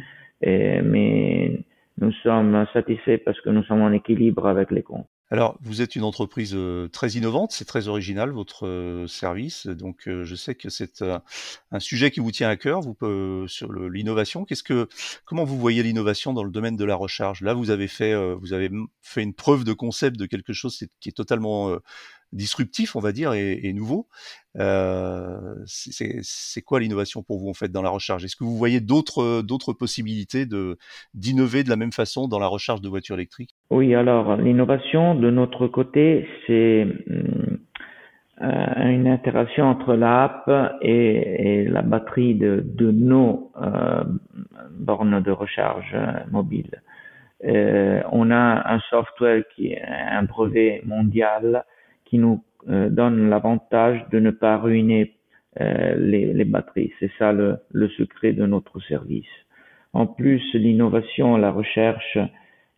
Mais 0.42 1.60
nous 2.10 2.16
sommes 2.22 2.66
satisfaits 2.72 3.18
parce 3.24 3.40
que 3.40 3.50
nous 3.50 3.62
sommes 3.64 3.82
en 3.82 3.92
équilibre 3.92 4.48
avec 4.48 4.70
les 4.70 4.82
comptes. 4.82 5.06
Alors, 5.32 5.56
vous 5.60 5.80
êtes 5.80 5.94
une 5.94 6.02
entreprise 6.02 6.58
très 6.92 7.10
innovante, 7.10 7.52
c'est 7.52 7.64
très 7.64 7.86
original 7.86 8.30
votre 8.30 9.04
service. 9.06 9.68
Donc, 9.68 10.08
je 10.08 10.34
sais 10.34 10.56
que 10.56 10.68
c'est 10.70 11.04
un 11.70 11.78
sujet 11.78 12.10
qui 12.10 12.18
vous 12.18 12.32
tient 12.32 12.48
à 12.48 12.56
cœur. 12.56 12.80
Vous 12.80 13.46
sur 13.46 13.72
l'innovation. 13.72 14.44
Qu'est-ce 14.44 14.64
que, 14.64 14.88
comment 15.24 15.44
vous 15.44 15.56
voyez 15.56 15.84
l'innovation 15.84 16.32
dans 16.32 16.42
le 16.42 16.50
domaine 16.50 16.76
de 16.76 16.84
la 16.84 16.96
recharge? 16.96 17.42
Là, 17.42 17.54
vous 17.54 17.70
avez 17.70 17.86
fait, 17.86 18.12
vous 18.34 18.52
avez 18.52 18.70
fait 19.02 19.22
une 19.22 19.34
preuve 19.34 19.62
de 19.62 19.72
concept 19.72 20.18
de 20.18 20.26
quelque 20.26 20.52
chose 20.52 20.84
qui 20.98 21.08
est 21.08 21.16
totalement 21.16 21.78
disruptif, 22.32 22.96
on 22.96 23.00
va 23.00 23.12
dire, 23.12 23.32
et, 23.32 23.72
nouveau. 23.72 24.08
Euh, 24.58 25.54
c'est 25.66 26.62
quoi 26.62 26.80
l'innovation 26.80 27.22
pour 27.22 27.38
vous 27.38 27.48
en 27.48 27.54
fait 27.54 27.70
dans 27.70 27.82
la 27.82 27.90
recharge? 27.90 28.24
Est-ce 28.24 28.36
que 28.36 28.44
vous 28.44 28.56
voyez 28.56 28.80
d'autres 28.80 29.72
possibilités 29.72 30.46
d'innover 31.14 31.64
de 31.64 31.68
la 31.68 31.76
même 31.76 31.92
façon 31.92 32.28
dans 32.28 32.38
la 32.38 32.46
recharge 32.46 32.80
de 32.80 32.88
voitures 32.88 33.16
électriques? 33.16 33.54
Oui, 33.70 33.94
alors 33.94 34.36
l'innovation 34.36 35.14
de 35.14 35.30
notre 35.30 35.68
côté, 35.68 36.26
c'est 36.46 36.86
hum, 37.08 37.58
euh, 38.42 38.88
une 38.88 39.06
interaction 39.06 39.66
entre 39.66 39.94
l'app 39.94 40.50
et, 40.80 41.66
la 41.68 41.82
batterie 41.82 42.34
de, 42.34 42.64
de 42.64 42.90
nos 42.90 43.52
euh, 43.60 44.02
bornes 44.70 45.22
de 45.22 45.30
recharge 45.30 45.94
mobile. 46.30 46.82
Euh, 47.44 48.02
on 48.12 48.30
a 48.30 48.72
un 48.72 48.80
software 48.90 49.42
qui 49.54 49.72
est 49.72 49.82
un 49.82 50.22
brevet 50.22 50.82
mondial 50.84 51.64
qui 52.10 52.18
nous 52.18 52.42
euh, 52.68 52.90
donne 52.90 53.30
l'avantage 53.30 54.04
de 54.10 54.18
ne 54.18 54.32
pas 54.32 54.58
ruiner 54.58 55.14
euh, 55.60 55.94
les, 55.96 56.34
les, 56.34 56.44
batteries. 56.44 56.92
C'est 56.98 57.10
ça 57.18 57.32
le, 57.32 57.58
le, 57.72 57.88
secret 57.88 58.32
de 58.32 58.44
notre 58.46 58.80
service. 58.80 59.32
En 59.92 60.06
plus, 60.06 60.42
l'innovation, 60.54 61.36
la 61.36 61.52
recherche 61.52 62.18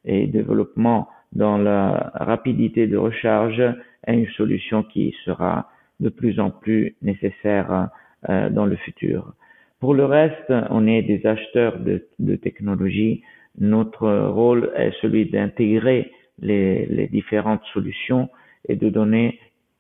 et 0.04 0.26
développement 0.26 1.08
dans 1.32 1.56
la 1.56 2.12
rapidité 2.14 2.86
de 2.86 2.96
recharge 2.96 3.62
est 4.06 4.14
une 4.14 4.28
solution 4.28 4.82
qui 4.82 5.14
sera 5.24 5.70
de 6.00 6.10
plus 6.10 6.38
en 6.38 6.50
plus 6.50 6.94
nécessaire 7.02 7.88
euh, 8.28 8.50
dans 8.50 8.66
le 8.66 8.76
futur. 8.76 9.34
Pour 9.80 9.94
le 9.94 10.04
reste, 10.04 10.52
on 10.70 10.86
est 10.86 11.02
des 11.02 11.26
acheteurs 11.26 11.78
de, 11.78 12.06
de 12.18 12.36
technologie. 12.36 13.22
Notre 13.58 14.08
rôle 14.28 14.70
est 14.76 14.92
celui 15.00 15.26
d'intégrer 15.26 16.12
les, 16.40 16.86
les 16.86 17.08
différentes 17.08 17.64
solutions 17.72 18.28
et 18.68 18.76
de 18.76 18.88
donner 18.88 19.38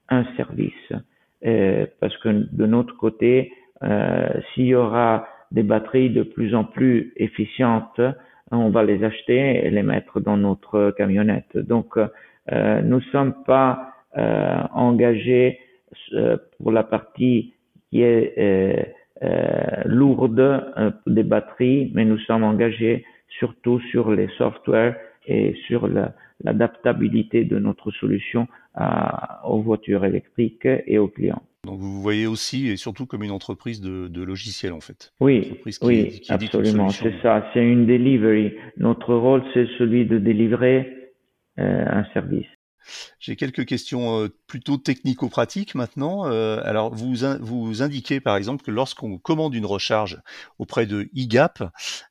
un 0.08 0.24
service. 0.36 0.92
Euh, 1.44 1.86
parce 2.00 2.16
que 2.18 2.28
de 2.28 2.66
notre 2.66 2.96
côté, 2.96 3.52
euh, 3.82 4.28
s'il 4.54 4.66
y 4.66 4.74
aura 4.74 5.26
des 5.50 5.62
batteries 5.62 6.10
de 6.10 6.22
plus 6.22 6.54
en 6.54 6.64
plus 6.64 7.12
efficientes, 7.16 8.00
on 8.50 8.70
va 8.70 8.84
les 8.84 9.02
acheter 9.02 9.66
et 9.66 9.70
les 9.70 9.82
mettre 9.82 10.20
dans 10.20 10.36
notre 10.36 10.92
camionnette. 10.92 11.56
Donc, 11.56 11.96
euh, 11.96 12.82
nous 12.82 13.00
sommes 13.12 13.34
pas 13.44 13.92
euh, 14.16 14.62
engagés 14.72 15.58
euh, 16.12 16.36
pour 16.58 16.70
la 16.70 16.82
partie 16.82 17.54
qui 17.90 18.02
est 18.02 18.34
euh, 18.38 18.82
lourde 19.84 20.64
des 21.06 21.22
batteries, 21.22 21.90
mais 21.94 22.04
nous 22.04 22.18
sommes 22.18 22.44
engagés 22.44 23.04
surtout 23.38 23.80
sur 23.90 24.10
les 24.10 24.28
softwares 24.36 24.94
et 25.26 25.54
sur 25.66 25.88
l'adaptabilité 26.44 27.44
de 27.44 27.58
notre 27.58 27.90
solution 27.92 28.48
à, 28.74 29.46
aux 29.48 29.60
voitures 29.60 30.04
électriques 30.04 30.66
et 30.86 30.98
aux 30.98 31.08
clients. 31.08 31.42
Donc 31.64 31.78
vous 31.78 32.02
voyez 32.02 32.26
aussi 32.26 32.68
et 32.68 32.76
surtout 32.76 33.06
comme 33.06 33.22
une 33.22 33.30
entreprise 33.30 33.80
de, 33.80 34.08
de 34.08 34.22
logiciels 34.22 34.72
en 34.72 34.80
fait. 34.80 35.12
Oui, 35.20 35.60
oui, 35.82 36.20
absolument. 36.28 36.88
C'est 36.88 37.14
ça. 37.22 37.48
C'est 37.54 37.64
une 37.64 37.86
delivery. 37.86 38.54
Notre 38.78 39.14
rôle, 39.14 39.44
c'est 39.54 39.66
celui 39.78 40.04
de 40.06 40.18
délivrer 40.18 41.12
euh, 41.60 41.84
un 41.86 42.04
service. 42.12 42.46
J'ai 43.18 43.36
quelques 43.36 43.64
questions 43.64 44.20
euh, 44.20 44.28
plutôt 44.46 44.76
technico-pratiques 44.76 45.74
maintenant. 45.74 46.26
Euh, 46.26 46.60
alors, 46.64 46.94
vous, 46.94 47.14
vous 47.40 47.82
indiquez 47.82 48.20
par 48.20 48.36
exemple 48.36 48.64
que 48.64 48.70
lorsqu'on 48.70 49.18
commande 49.18 49.54
une 49.54 49.66
recharge 49.66 50.20
auprès 50.58 50.86
de 50.86 51.08
eGap, 51.14 51.62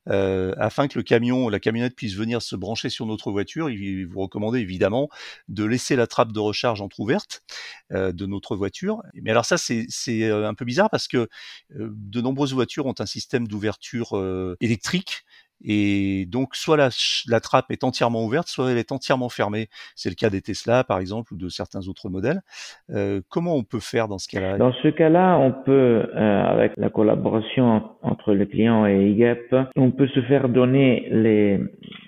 euh, 0.08 0.54
afin 0.58 0.88
que 0.88 0.98
le 0.98 1.02
camion, 1.02 1.48
la 1.48 1.60
camionnette 1.60 1.94
puisse 1.94 2.14
venir 2.14 2.42
se 2.42 2.56
brancher 2.56 2.88
sur 2.88 3.06
notre 3.06 3.30
voiture, 3.30 3.70
il 3.70 4.06
vous 4.06 4.20
recommandez 4.20 4.60
évidemment 4.60 5.08
de 5.48 5.64
laisser 5.64 5.96
la 5.96 6.06
trappe 6.06 6.32
de 6.32 6.40
recharge 6.40 6.80
entrouverte 6.80 7.42
de 7.90 8.26
notre 8.26 8.56
voiture. 8.56 9.02
Mais 9.14 9.30
alors 9.30 9.44
ça, 9.44 9.56
c'est 9.58 10.30
un 10.30 10.54
peu 10.54 10.64
bizarre 10.64 10.90
parce 10.90 11.08
que 11.08 11.28
de 11.70 12.20
nombreuses 12.20 12.54
voitures 12.54 12.86
ont 12.86 12.94
un 12.98 13.06
système 13.06 13.46
d'ouverture 13.46 14.56
électrique 14.60 15.24
et 15.64 16.26
donc, 16.26 16.56
soit 16.56 16.76
la, 16.76 16.90
la, 17.28 17.40
trappe 17.40 17.70
est 17.70 17.84
entièrement 17.84 18.24
ouverte, 18.24 18.48
soit 18.48 18.70
elle 18.70 18.78
est 18.78 18.92
entièrement 18.92 19.28
fermée. 19.28 19.68
C'est 19.94 20.08
le 20.08 20.14
cas 20.14 20.30
des 20.30 20.42
Tesla, 20.42 20.84
par 20.84 20.98
exemple, 20.98 21.34
ou 21.34 21.36
de 21.36 21.48
certains 21.48 21.88
autres 21.88 22.08
modèles. 22.08 22.42
Euh, 22.90 23.20
comment 23.28 23.54
on 23.54 23.62
peut 23.62 23.80
faire 23.80 24.08
dans 24.08 24.18
ce 24.18 24.28
cas-là? 24.28 24.58
Dans 24.58 24.72
ce 24.72 24.88
cas-là, 24.88 25.38
on 25.38 25.52
peut, 25.52 26.08
euh, 26.14 26.44
avec 26.44 26.72
la 26.76 26.90
collaboration 26.90 27.91
entre 28.02 28.34
le 28.34 28.46
client 28.46 28.86
et 28.86 29.10
IGEP, 29.10 29.54
on 29.76 29.90
peut 29.90 30.08
se 30.08 30.20
faire 30.22 30.48
donner 30.48 31.08
les, 31.10 31.58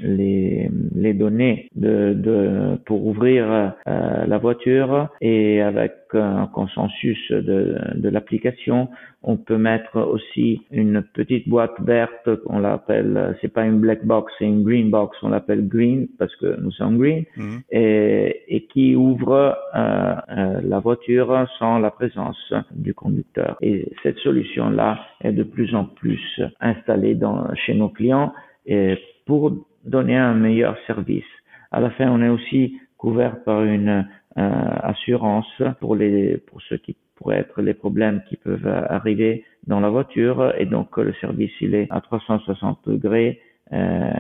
les, 0.01 0.71
les 0.95 1.15
données 1.15 1.69
de, 1.75 2.15
de, 2.15 2.77
pour 2.87 3.07
ouvrir 3.07 3.73
euh, 3.87 4.27
la 4.27 4.39
voiture 4.39 5.09
et 5.21 5.61
avec 5.61 5.93
un 6.15 6.47
consensus 6.47 7.31
de, 7.31 7.77
de 7.95 8.09
l'application, 8.09 8.89
on 9.25 9.37
peut 9.37 9.57
mettre 9.57 9.97
aussi 9.97 10.61
une 10.71 11.03
petite 11.15 11.49
boîte 11.49 11.81
verte, 11.81 12.29
on 12.47 12.59
l'appelle, 12.59 13.37
c'est 13.41 13.53
pas 13.53 13.65
une 13.65 13.81
black 13.81 14.05
box, 14.05 14.33
c'est 14.39 14.45
une 14.45 14.63
green 14.63 14.91
box, 14.91 15.17
on 15.23 15.31
l'appelle 15.31 15.67
green 15.67 16.07
parce 16.19 16.35
que 16.37 16.61
nous 16.61 16.71
sommes 16.73 16.99
green, 16.99 17.25
mhm. 17.37 17.63
et, 17.71 18.43
et, 18.49 18.67
qui 18.67 18.95
ouvre 18.95 19.57
euh, 19.75 20.15
euh, 20.31 20.61
la 20.63 20.79
voiture 20.79 21.47
sans 21.59 21.79
la 21.79 21.91
présence 21.91 22.53
du 22.73 22.93
conducteur. 22.93 23.57
Et 23.63 23.91
cette 24.03 24.19
solution-là 24.19 24.99
est 25.23 25.33
de 25.33 25.43
plus 25.43 25.75
en 25.75 25.84
plus 25.85 26.41
installée 26.61 27.15
dans, 27.15 27.55
chez 27.55 27.75
nos 27.75 27.89
clients 27.89 28.33
et 28.67 28.99
pour 29.27 29.53
donner 29.85 30.17
un 30.17 30.35
meilleur 30.35 30.77
service. 30.87 31.25
À 31.71 31.81
la 31.81 31.91
fin, 31.91 32.11
on 32.11 32.23
est 32.23 32.29
aussi 32.29 32.79
couvert 32.97 33.43
par 33.45 33.65
une 33.65 34.09
euh, 34.39 34.51
assurance 34.83 35.63
pour 35.81 35.95
les 35.95 36.39
pour 36.39 36.61
ceux 36.63 36.79
qui 36.79 36.97
pourraient 37.15 37.39
être 37.39 37.63
les 37.63 37.75
problèmes 37.75 38.23
qui 38.29 38.37
peuvent 38.37 38.67
arriver 38.67 39.45
dans 39.67 39.81
la 39.81 39.91
voiture 39.91 40.53
et 40.59 40.67
donc 40.67 40.97
le 40.97 41.13
service 41.15 41.53
il 41.61 41.75
est 41.75 41.87
à 41.91 42.01
360 42.01 42.89
degrés 42.89 43.41
euh. 43.75 44.11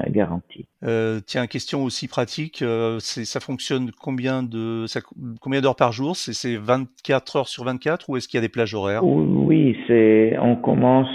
Euh, 0.84 1.20
tiens, 1.26 1.46
question 1.46 1.84
aussi 1.84 2.08
pratique, 2.08 2.62
euh, 2.62 2.98
ça 3.00 3.40
fonctionne 3.40 3.90
combien 4.00 4.42
de 4.42 4.84
ça, 4.86 5.00
combien 5.40 5.60
d'heures 5.60 5.76
par 5.76 5.92
jour? 5.92 6.16
C'est 6.16 6.56
24 6.56 7.36
heures 7.36 7.48
sur 7.48 7.64
24 7.64 8.10
ou 8.10 8.16
est-ce 8.16 8.28
qu'il 8.28 8.38
y 8.38 8.42
a 8.42 8.46
des 8.46 8.48
plages 8.48 8.74
horaires? 8.74 9.04
Oui, 9.04 9.76
c'est 9.86 10.36
on 10.38 10.56
commence 10.56 11.08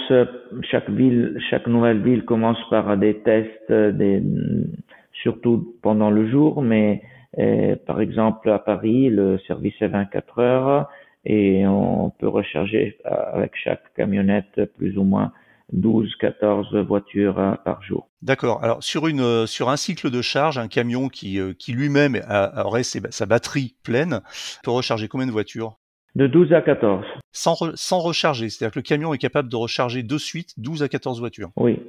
chaque 0.70 0.90
ville, 0.90 1.38
chaque 1.50 1.68
nouvelle 1.68 2.02
ville 2.02 2.26
commence 2.26 2.58
par 2.70 2.98
des 2.98 3.20
tests, 3.20 3.72
des, 3.72 4.22
surtout 5.22 5.76
pendant 5.82 6.10
le 6.10 6.30
jour, 6.30 6.62
mais 6.62 7.02
euh, 7.38 7.76
par 7.86 8.02
exemple 8.02 8.50
à 8.50 8.60
Paris, 8.60 9.10
le 9.10 9.40
service 9.48 9.76
est 9.82 9.88
24 9.88 10.40
heures 10.40 10.90
et 11.26 11.68
on 11.68 12.12
peut 12.18 12.28
recharger 12.28 12.98
avec 13.06 13.52
chaque 13.56 13.94
camionnette 13.96 14.66
plus 14.78 14.98
ou 14.98 15.04
moins 15.04 15.32
12, 15.74 16.16
14 16.20 16.76
voitures 16.88 17.58
par 17.64 17.82
jour. 17.84 18.10
D'accord. 18.22 18.64
Alors 18.64 18.84
sur 18.84 19.08
une 19.08 19.22
euh, 19.22 19.46
sur 19.46 19.70
un 19.70 19.78
cycle 19.78 20.10
de 20.10 20.22
charge, 20.22 20.58
un 20.58 20.68
camion 20.68 21.10
qui 21.10 21.40
euh, 21.40 21.54
qui 21.58 21.74
lui-même 21.74 22.20
aurait 22.56 22.84
sa 22.84 23.26
batterie 23.26 23.76
pleine 23.84 24.22
peut 24.64 24.72
recharger 24.72 25.08
combien 25.08 25.28
de 25.28 25.32
voitures? 25.32 25.78
De 26.16 26.28
12 26.28 26.54
à 26.54 26.62
14. 26.62 27.06
Sans 27.32 27.56
sans 27.76 28.00
recharger, 28.00 28.50
c'est-à-dire 28.50 28.74
que 28.74 28.80
le 28.80 28.84
camion 28.84 29.14
est 29.14 29.20
capable 29.20 29.50
de 29.50 29.56
recharger 29.56 30.04
de 30.04 30.18
suite 30.18 30.54
12 30.58 30.84
à 30.84 30.90
14 30.90 31.20
voitures. 31.20 31.50
Oui. 31.56 31.80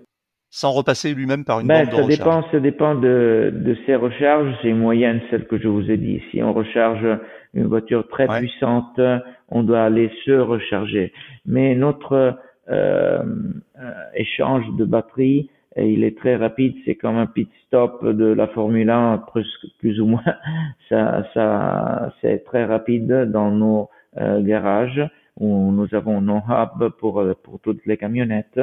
Sans 0.52 0.72
repasser 0.72 1.14
lui-même 1.14 1.44
par 1.44 1.60
une 1.60 1.68
ben, 1.68 1.86
de 1.86 1.90
ça 1.90 1.96
recharge. 2.02 2.18
Dépend, 2.18 2.50
ça 2.50 2.60
dépend 2.60 2.94
de, 2.96 3.52
de 3.54 3.76
ces 3.86 3.94
recharges. 3.94 4.52
C'est 4.60 4.68
une 4.68 4.78
moyenne, 4.78 5.20
celle 5.30 5.46
que 5.46 5.58
je 5.58 5.68
vous 5.68 5.88
ai 5.88 5.96
dit. 5.96 6.20
Si 6.30 6.42
on 6.42 6.52
recharge 6.52 7.06
une 7.54 7.66
voiture 7.66 8.06
très 8.08 8.26
puissante, 8.26 9.00
on 9.48 9.62
doit 9.62 9.82
aller 9.82 10.10
se 10.24 10.32
recharger. 10.32 11.12
Mais 11.46 11.76
notre 11.76 12.36
échange 14.14 14.64
de 14.76 14.84
batterie, 14.84 15.50
et 15.76 15.88
il 15.88 16.02
est 16.02 16.16
très 16.18 16.36
rapide, 16.36 16.74
c'est 16.84 16.96
comme 16.96 17.16
un 17.16 17.26
pit 17.26 17.48
stop 17.66 18.04
de 18.04 18.26
la 18.26 18.48
Formule 18.48 18.90
1, 18.90 19.24
plus 19.78 20.00
ou 20.00 20.06
moins. 20.06 20.24
Ça, 20.88 21.24
ça, 21.34 22.12
c'est 22.20 22.42
très 22.44 22.64
rapide 22.64 23.30
dans 23.30 23.52
nos 23.52 23.88
euh, 24.18 24.40
garages 24.42 25.00
où 25.38 25.70
nous 25.70 25.94
avons 25.94 26.20
nos 26.20 26.42
hubs 26.48 26.88
pour 26.98 27.22
pour 27.44 27.60
toutes 27.60 27.86
les 27.86 27.96
camionnettes 27.96 28.60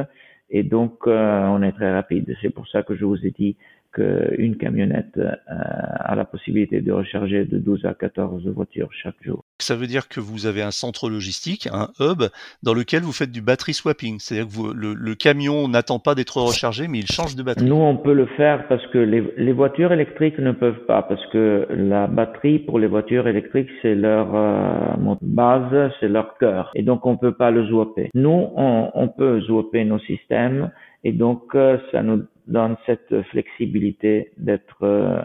et 0.50 0.64
donc 0.64 1.08
on 1.08 1.62
est 1.64 1.72
très 1.72 1.94
rapide. 1.94 2.36
C'est 2.42 2.50
pour 2.50 2.68
ça 2.68 2.84
que 2.84 2.96
je 2.96 3.06
vous 3.06 3.26
ai 3.26 3.32
dit 3.32 3.56
qu'une 3.94 4.58
camionnette 4.58 5.20
a 5.48 6.16
la 6.16 6.26
possibilité 6.26 6.82
de 6.82 6.92
recharger 6.92 7.46
de 7.46 7.58
12 7.58 7.86
à 7.86 7.94
14 7.94 8.46
voitures 8.50 8.92
chaque 8.92 9.24
jour. 9.24 9.46
Ça 9.60 9.76
veut 9.76 9.88
dire 9.88 10.08
que 10.08 10.20
vous 10.20 10.46
avez 10.46 10.62
un 10.62 10.72
centre 10.72 11.10
logistique, 11.10 11.68
un 11.72 11.90
hub, 12.00 12.24
dans 12.64 12.74
lequel 12.74 13.04
vous 13.04 13.12
faites 13.12 13.32
du 13.32 13.42
battery 13.42 13.74
swapping. 13.74 14.20
C'est-à-dire 14.20 14.48
que 14.48 14.74
le, 14.74 15.16
camion 15.16 15.68
n'attend 15.68 16.00
pas 16.00 16.16
d'être 16.16 16.38
rechargé, 16.38 16.88
mais 16.88 17.00
il 17.00 17.08
change 17.08 17.36
de 17.36 17.44
batterie. 17.44 17.66
Nous, 17.66 17.76
on 17.76 17.98
peut 17.98 18.14
le 18.14 18.28
faire 18.38 18.68
parce 18.68 18.86
que 18.88 19.00
les, 19.00 19.52
voitures 19.52 19.92
électriques 19.92 20.38
ne 20.38 20.52
peuvent 20.52 20.86
pas, 20.86 21.02
parce 21.02 21.26
que 21.28 21.68
la 21.70 22.08
batterie 22.08 22.60
pour 22.60 22.78
les 22.78 22.88
voitures 22.88 23.28
électriques, 23.28 23.70
c'est 23.82 23.96
leur 23.96 24.36
euh, 24.36 25.16
base, 25.22 25.92
c'est 26.00 26.08
leur 26.08 26.38
cœur. 26.38 26.72
Et 26.76 26.84
donc, 26.84 27.06
on 27.06 27.18
peut 27.18 27.34
pas 27.34 27.52
le 27.52 27.68
swapper. 27.68 28.12
Nous, 28.14 28.50
on, 28.56 29.08
peut 29.18 29.42
swapper 29.42 29.86
nos 29.86 30.00
systèmes 30.00 30.70
et 31.04 31.12
donc, 31.12 31.56
euh, 31.56 31.78
ça 31.92 32.04
nous 32.04 32.24
donne 32.48 32.76
cette 32.86 33.22
flexibilité 33.32 34.32
d'être 34.38 34.84
euh, 34.84 35.20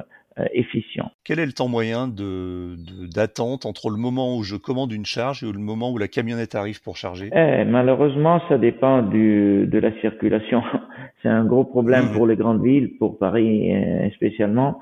efficient. 0.52 1.10
Quel 1.24 1.38
est 1.38 1.46
le 1.46 1.52
temps 1.52 1.68
moyen 1.68 2.08
de, 2.08 2.76
d'attente 3.14 3.66
entre 3.66 3.90
le 3.90 3.96
moment 3.96 4.36
où 4.36 4.42
je 4.42 4.56
commande 4.56 4.92
une 4.92 5.04
charge 5.04 5.42
et 5.42 5.52
le 5.52 5.58
moment 5.58 5.90
où 5.90 5.98
la 5.98 6.08
camionnette 6.08 6.54
arrive 6.54 6.82
pour 6.82 6.96
charger? 6.96 7.30
Eh, 7.34 7.64
Malheureusement, 7.64 8.40
ça 8.48 8.58
dépend 8.58 9.02
du, 9.02 9.66
de 9.66 9.78
la 9.78 9.92
circulation. 10.00 10.62
C'est 11.22 11.28
un 11.28 11.44
gros 11.44 11.64
problème 11.64 12.06
mmh. 12.06 12.12
pour 12.14 12.26
les 12.26 12.36
grandes 12.36 12.62
villes, 12.62 12.96
pour 12.98 13.18
Paris 13.18 13.74
euh, 13.74 14.10
spécialement. 14.10 14.80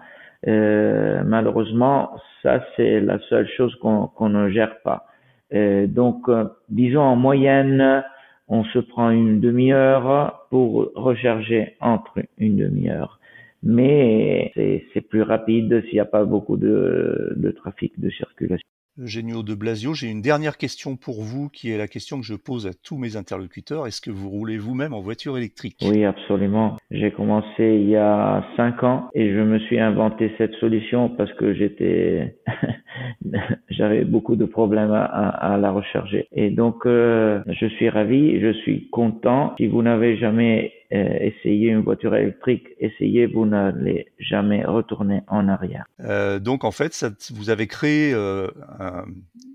Euh, 0.48 1.22
malheureusement, 1.24 2.12
ça 2.42 2.64
c'est 2.76 3.00
la 3.00 3.18
seule 3.28 3.48
chose 3.56 3.74
qu'on, 3.76 4.06
qu'on 4.06 4.30
ne 4.30 4.48
gère 4.48 4.80
pas. 4.82 5.06
Euh, 5.52 5.86
donc, 5.86 6.28
euh, 6.28 6.44
disons 6.68 7.02
en 7.02 7.16
moyenne, 7.16 8.02
on 8.48 8.64
se 8.64 8.78
prend 8.78 9.10
une 9.10 9.40
demi-heure 9.40 10.46
pour 10.50 10.90
recharger 10.94 11.76
entre 11.80 12.20
une 12.38 12.56
demi-heure 12.56 13.19
mais 13.62 14.52
c'est 14.92 15.00
plus 15.00 15.22
rapide 15.22 15.82
s'il 15.84 15.94
n'y 15.94 16.00
a 16.00 16.04
pas 16.04 16.24
beaucoup 16.24 16.56
de, 16.56 17.34
de 17.36 17.50
trafic 17.50 17.98
de 18.00 18.10
circulation. 18.10 18.66
Génio 18.98 19.42
de 19.42 19.54
Blasio, 19.54 19.94
j'ai 19.94 20.08
une 20.08 20.20
dernière 20.20 20.58
question 20.58 20.96
pour 20.96 21.22
vous 21.22 21.48
qui 21.48 21.70
est 21.70 21.78
la 21.78 21.88
question 21.88 22.20
que 22.20 22.26
je 22.26 22.34
pose 22.34 22.66
à 22.66 22.72
tous 22.74 22.98
mes 22.98 23.16
interlocuteurs. 23.16 23.86
Est-ce 23.86 24.00
que 24.00 24.10
vous 24.10 24.28
roulez 24.28 24.58
vous-même 24.58 24.92
en 24.92 25.00
voiture 25.00 25.38
électrique? 25.38 25.78
Oui, 25.82 26.04
absolument. 26.04 26.76
J'ai 26.90 27.10
commencé 27.10 27.78
il 27.80 27.88
y 27.88 27.96
a 27.96 28.44
cinq 28.56 28.82
ans 28.82 29.08
et 29.14 29.32
je 29.32 29.40
me 29.40 29.58
suis 29.60 29.78
inventé 29.78 30.32
cette 30.38 30.54
solution 30.54 31.08
parce 31.08 31.32
que 31.34 31.54
j'étais, 31.54 32.36
j'avais 33.70 34.04
beaucoup 34.04 34.36
de 34.36 34.44
problèmes 34.44 34.92
à, 34.92 35.04
à, 35.04 35.56
la 35.56 35.70
recharger. 35.70 36.26
Et 36.32 36.50
donc, 36.50 36.84
euh, 36.84 37.42
je 37.48 37.66
suis 37.66 37.88
ravi, 37.88 38.40
je 38.40 38.52
suis 38.52 38.90
content. 38.90 39.54
Si 39.56 39.66
vous 39.66 39.82
n'avez 39.82 40.16
jamais 40.18 40.72
euh, 40.92 41.18
essayez 41.20 41.68
une 41.68 41.82
voiture 41.82 42.14
électrique, 42.14 42.66
essayez, 42.78 43.26
vous 43.26 43.46
n'allez 43.46 44.08
jamais 44.18 44.64
retourner 44.64 45.20
en 45.28 45.48
arrière. 45.48 45.84
Euh, 46.00 46.38
donc 46.38 46.64
en 46.64 46.72
fait, 46.72 46.92
ça, 46.92 47.10
vous 47.32 47.50
avez 47.50 47.66
créé 47.66 48.12
euh, 48.12 48.48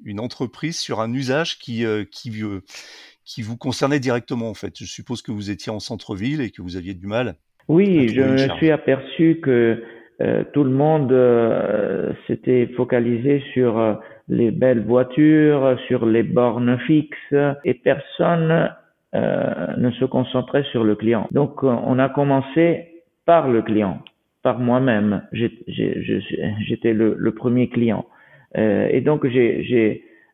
une 0.06 0.20
entreprise 0.20 0.80
sur 0.80 1.02
un 1.02 1.14
usage 1.14 1.60
qui, 1.60 1.84
qui, 2.12 2.32
qui 3.26 3.42
vous 3.42 3.58
concernait 3.58 4.00
directement 4.00 4.50
en 4.50 4.54
fait. 4.54 4.78
Je 4.80 4.86
suppose 4.86 5.22
que 5.22 5.32
vous 5.32 5.52
étiez 5.52 5.72
en 5.72 5.80
centre-ville 5.80 6.42
et 6.42 6.52
que 6.52 6.62
vous 6.62 6.78
aviez 6.78 6.94
du 6.94 7.08
mal. 7.08 7.36
Oui, 7.68 8.10
je 8.10 8.22
me 8.22 8.38
suis 8.58 8.72
aperçu 8.72 9.40
que 9.42 9.84
tout 10.54 10.64
le 10.64 10.70
monde 10.70 11.12
s'était 12.28 12.68
focalisé 12.78 13.44
sur 13.54 14.00
les 14.28 14.52
belles 14.52 14.84
voitures, 14.84 15.78
sur 15.88 16.06
les 16.06 16.24
bornes 16.24 16.80
fixes 16.88 17.36
et 17.64 17.74
personne 17.74 18.52
euh, 18.52 18.68
ne 19.78 19.92
se 19.92 20.06
concentrer 20.06 20.64
sur 20.72 20.84
le 20.84 20.96
client. 20.96 21.28
Donc, 21.32 21.64
euh, 21.64 21.68
on 21.68 22.00
a 22.00 22.10
commencé 22.10 22.88
par 23.26 23.50
le 23.50 23.62
client, 23.62 24.00
par 24.44 24.60
moi-même. 24.60 25.24
J'étais 25.34 26.94
le, 26.94 27.32
premier 27.32 27.70
client. 27.70 28.06
Euh, 28.58 28.88
et 28.92 29.02
donc, 29.02 29.26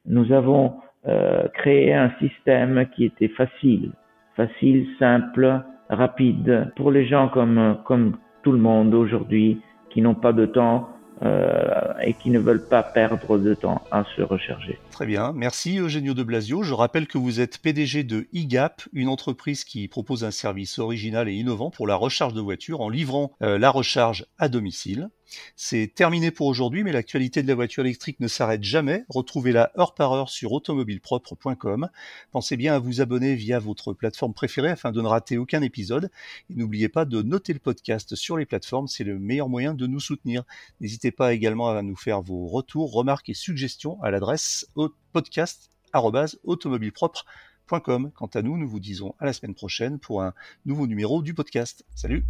nous 0.05 0.31
avons 0.31 0.73
euh, 1.07 1.47
créé 1.53 1.93
un 1.93 2.11
système 2.19 2.85
qui 2.95 3.05
était 3.05 3.29
facile, 3.29 3.91
facile, 4.35 4.87
simple, 4.99 5.61
rapide 5.89 6.71
pour 6.75 6.91
les 6.91 7.05
gens 7.05 7.27
comme, 7.27 7.77
comme 7.85 8.17
tout 8.43 8.51
le 8.51 8.57
monde 8.57 8.93
aujourd'hui 8.93 9.61
qui 9.89 10.01
n'ont 10.01 10.15
pas 10.15 10.33
de 10.33 10.45
temps 10.45 10.89
euh, 11.23 11.93
et 12.01 12.13
qui 12.13 12.29
ne 12.29 12.39
veulent 12.39 12.67
pas 12.67 12.83
perdre 12.83 13.37
de 13.37 13.53
temps 13.53 13.83
à 13.91 14.03
se 14.15 14.21
recharger. 14.21 14.79
Très 14.89 15.05
bien, 15.05 15.33
merci 15.33 15.77
Eugenio 15.77 16.13
de 16.13 16.23
Blasio. 16.23 16.63
Je 16.63 16.73
rappelle 16.73 17.07
que 17.07 17.17
vous 17.17 17.39
êtes 17.39 17.59
PDG 17.59 18.03
de 18.03 18.27
eGap, 18.33 18.81
une 18.93 19.07
entreprise 19.07 19.63
qui 19.63 19.87
propose 19.87 20.23
un 20.23 20.31
service 20.31 20.79
original 20.79 21.29
et 21.29 21.33
innovant 21.33 21.69
pour 21.69 21.87
la 21.87 21.95
recharge 21.95 22.33
de 22.33 22.41
voitures 22.41 22.81
en 22.81 22.89
livrant 22.89 23.33
euh, 23.41 23.59
la 23.59 23.69
recharge 23.69 24.25
à 24.39 24.49
domicile. 24.49 25.09
C'est 25.55 25.91
terminé 25.93 26.31
pour 26.31 26.47
aujourd'hui, 26.47 26.83
mais 26.83 26.91
l'actualité 26.91 27.43
de 27.43 27.47
la 27.47 27.55
voiture 27.55 27.85
électrique 27.85 28.19
ne 28.19 28.27
s'arrête 28.27 28.63
jamais. 28.63 29.05
Retrouvez-la 29.09 29.71
heure 29.77 29.93
par 29.93 30.13
heure 30.13 30.29
sur 30.29 30.51
automobilepropre.com. 30.51 31.89
Pensez 32.31 32.57
bien 32.57 32.73
à 32.73 32.79
vous 32.79 33.01
abonner 33.01 33.35
via 33.35 33.59
votre 33.59 33.93
plateforme 33.93 34.33
préférée 34.33 34.69
afin 34.69 34.91
de 34.91 34.99
ne 35.01 35.07
rater 35.07 35.37
aucun 35.37 35.61
épisode. 35.61 36.09
Et 36.49 36.55
n'oubliez 36.55 36.89
pas 36.89 37.05
de 37.05 37.21
noter 37.21 37.53
le 37.53 37.59
podcast 37.59 38.15
sur 38.15 38.35
les 38.37 38.45
plateformes, 38.45 38.87
c'est 38.87 39.03
le 39.03 39.19
meilleur 39.19 39.49
moyen 39.49 39.73
de 39.73 39.87
nous 39.87 39.99
soutenir. 39.99 40.43
N'hésitez 40.79 41.11
pas 41.11 41.33
également 41.33 41.69
à 41.69 41.81
nous 41.81 41.95
faire 41.95 42.21
vos 42.21 42.45
retours, 42.47 42.91
remarques 42.91 43.29
et 43.29 43.33
suggestions 43.33 43.99
à 44.01 44.11
l'adresse 44.11 44.67
podcast.automobilepropre.com. 45.13 48.11
Quant 48.15 48.29
à 48.33 48.41
nous, 48.41 48.57
nous 48.57 48.67
vous 48.67 48.81
disons 48.81 49.15
à 49.19 49.25
la 49.25 49.33
semaine 49.33 49.55
prochaine 49.55 49.99
pour 49.99 50.21
un 50.21 50.33
nouveau 50.65 50.87
numéro 50.87 51.21
du 51.21 51.33
podcast. 51.33 51.85
Salut 51.95 52.25